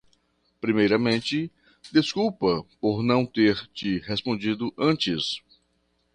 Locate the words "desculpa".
1.91-2.65